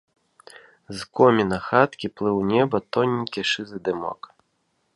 [1.01, 4.21] З коміна хаткі плыў у неба тоненькі шызы дымок.